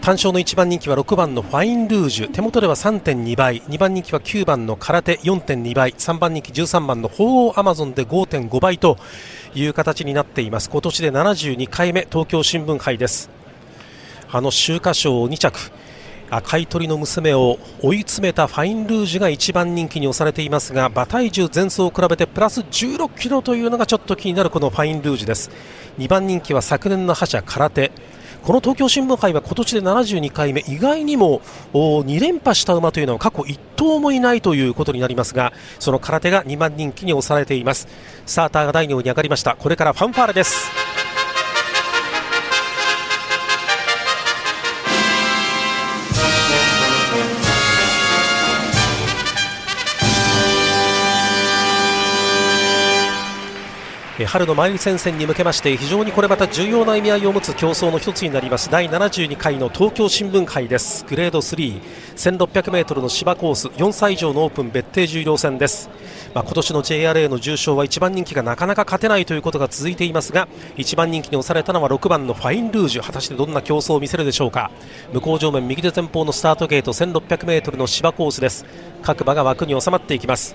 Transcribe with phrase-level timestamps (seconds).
[0.00, 2.32] 単勝の1番人気は6番のファインルージュ。
[2.32, 3.60] 手元では3.2倍。
[3.60, 5.18] 2番人気は9番の空手。
[5.18, 5.92] 4.2倍。
[5.92, 8.96] 3番人気13番の鳳凰アマゾンで5.5倍と
[9.54, 10.70] いう形になっています。
[10.70, 13.28] 今年で72回目東京新聞杯です。
[14.32, 15.70] あの秋華賞2着。
[16.30, 25.50] 赤い鳥の娘を追い詰めたファインルージュが一番人気に押されていますが馬体重前走を比べてプラス16キロというのがちょっと気になるこのファインルージュです。
[25.98, 27.90] 2番人気は昨年の覇者空手。
[28.42, 30.60] この東京新聞杯は今年で72回目。
[30.66, 31.40] 意外にも
[31.72, 37.86] 2連覇した馬というのは過去1頭もいないということになりますがその空手が2万人気に押されています。
[38.26, 39.56] スターターが台の上に上がりました。
[39.56, 40.79] これからファンファーレです。
[54.26, 58.70] 春のマイル戦線に向けまして非常にこれまた重要な意味合いを持つ競争の一つになります。
[58.70, 61.04] 第72回の東京新聞杯です。
[61.08, 65.88] グレード 31600m の芝コース4歳以上のオープン別定重量戦です、
[66.34, 73.02] まあ、今年の JRA の重賞は1番人気がなかなか勝てないということが続いていますが1番人気に押されたのは6番のファインルージュ。
[73.02, 74.70] 果たしてどんな競争を見せるでしょうか。
[75.12, 78.64] 向こう上面右手前方のスタートゲート 1600m の芝コースです。
[79.02, 80.54] 各馬が枠に収まっていきます。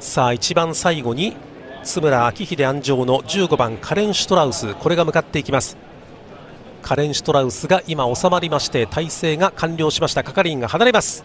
[0.00, 1.36] さあ一番最後に
[1.84, 4.74] 津村明秀鞍上の15番カレンシュトラウス。
[4.74, 5.76] これが向かっていきます。
[6.80, 10.22] カレンシュトラウスが今収まりまして体勢が完了しました。
[10.22, 11.24] 係員が離れます。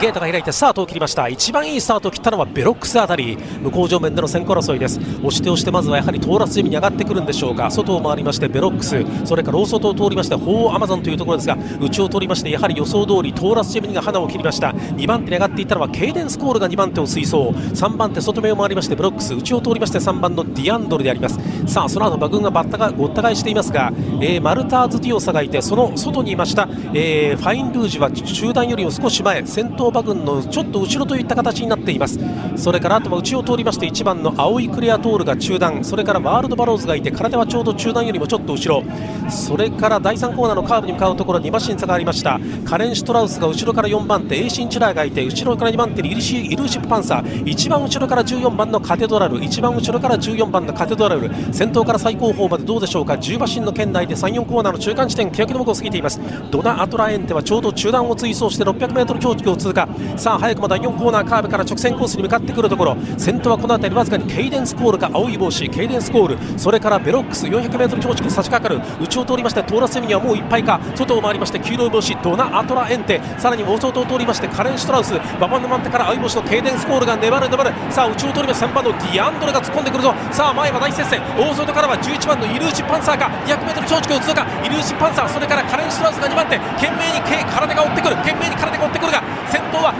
[0.00, 1.28] ゲートが開いてスタートを切りました。
[1.28, 3.38] 一番いいスタートを切ったのはヴェロックスあたり。
[3.62, 4.98] 向こう正面での先行争いです。
[4.98, 7.70] 押して押してまずはやはりトーラスジェミニ上がってくるんでしょうか。
[7.70, 9.04] 外を回りましてヴェロックス。
[9.24, 14.70] それから大外を通りましてホウオウアマゾンというところですが内を通りましてやはり予想通りトーラスジェミニがハナを切りました。
[14.70, 19.34] 2番手に上がっていったのはケイデンスコールが2番手を追走3番手外目を回りましてヴェロックス。
[19.34, 21.38] 内を通りまして3番のディアンドルであります。
[21.66, 29.46] さあその後馬群がバッタがごった返していますが、えー、マルターズ・ディオサがいてその外にいました、えー、ファインルージュは集団よりも少し前。
[29.46, 32.18] 先頭馬群のちょっと後ろといった形になっています。
[32.56, 35.84] それからあとは内を通りまして1番のアオイクレアトールが中段。
[35.84, 38.82] それからワールドバローズがいて体はちょうど中段よりもちょっと後ろ。
[39.30, 42.38] それから第3コーナーのカーブに向かうところ2馬身差がありました。
[42.64, 47.48] カレン・シュトラウスが後ろから4番手エイシンチラーがいて後ろから2番手にイルシイルーシヴパンサー。
[47.48, 49.42] 一番後ろから14番のカテドラル。
[49.42, 51.30] 一番後ろから14番のカテドラル。
[51.52, 53.14] 先頭から最後方までどうでしょうか。
[53.14, 56.20] 10馬身の圏内で3、4コーナーの中間地点欅の向こうを過ぎています。
[56.50, 59.72] ドナ・アトラエンテはちょうど中段を追走して 600m 強を通
[60.16, 62.96] さあ早くも第4コーナーカーブから直線コースに向かってくるところ。
[63.18, 65.68] 先頭はこの辺りわずかにケイデンスコールか青い帽子。
[65.68, 66.38] ケイデンスコール。
[66.58, 68.80] それからベロックス 400m 強軸に差し掛かる。
[69.00, 70.80] 内を通りましてトーラスセミにはもういっぱいか。
[70.94, 73.20] 外を回りまして黄色い帽子ドナ・アトラエンテ。
[73.38, 75.14] さらに大外を通りましてカレン・シュトラウス。
[75.38, 77.72] 馬場の番手から青い帽子のケイデンスコールが粘る粘る。
[77.90, 80.14] さあ内を通りまして3番のディアンドレが突っ込んでくるぞ。
[80.30, 83.26] さあ前は大接戦大外からは11番のイルーチパンサーか。
[83.46, 84.46] 200m 強軸を通過。
[84.64, 86.58] イルーチパンサーそれからカレン・シュトラウスが2番手。
[86.58, 89.94] 懸命に体が追ってくる懸命に体が追ってくるが先頭は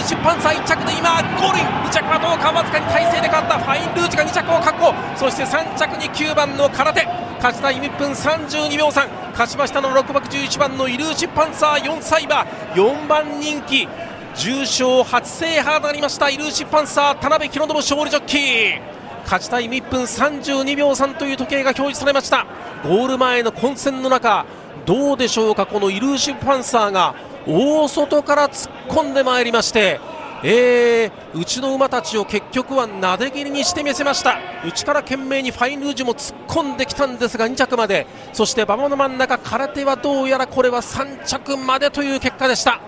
[0.00, 3.58] イルーチパンサー1着で今ゴールイン2着はどうかわずかに体勢で変わった。
[3.58, 4.94] ファインルージュが2着を確保。
[5.16, 7.06] そして3着に9番の空手。
[7.36, 11.82] 勝ちタイム1分32秒3勝ちましたの6枠11番のイルーチパンサー。
[11.82, 13.88] 4歳馬4番人気。
[14.36, 16.30] 重賞初制覇となりました。
[16.30, 17.14] イルーチパンサー。
[17.16, 18.80] 田辺博信勝利ジョッキー。
[19.24, 22.46] 勝ちタイム1分32秒3という時計が表示されました。
[22.82, 24.46] ゴール前の混戦の中
[24.86, 27.14] どうでしょうかこのイルーシパンサーが。
[27.46, 30.00] 大外から突っ込んでまいりまして
[30.42, 34.38] えー、うちの馬たちを結局はなで切りにしてみせました。
[34.66, 38.06] 内から懸命にファインルージュも突っ込んできたんですが2着まで。
[38.32, 42.80] そして馬場の真ん中空手はどうやらこれは3着までという結果でした。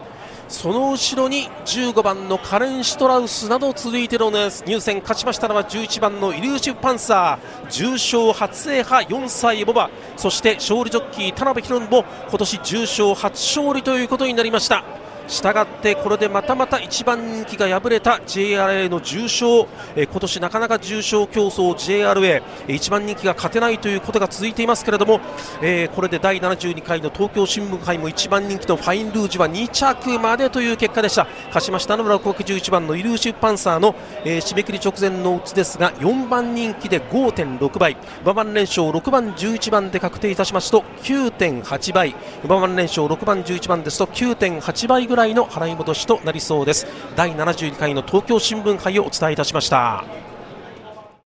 [0.52, 7.70] その後ろに15番のカレン・シュトラウスなど続いての入選勝ちましたのは11番のイリューシュパンサー。
[7.70, 9.88] 重賞初制覇4歳ボバ。
[10.18, 14.84] そして勝利ジョッキー田辺宏も今年重賞初勝利ということになりました。
[15.28, 25.20] したがってこれでまたまた一番人気が敗れた JRA の重賞、えー、今年なかなか重賞競争 JRA 一番人気が勝てないということが続いていますけれども、
[25.60, 31.26] えー、これで第72回の東京新聞杯も一番人気のファインルージュは2着までという結果でした。
[31.48, 37.96] 勝ちましたのは6枠11番のイルーシュパンサーの、えー、締め切り直前のうちですが4番人気で5.6倍。
[38.22, 42.14] 馬番連勝6番11番で確定いたしますと9.8倍。
[42.44, 46.86] 馬番連勝6番11番ですと9.8倍ぐらいの払い戻しとなりそうです
[47.16, 50.31] 第72回の東京新聞杯をお伝えいたしました。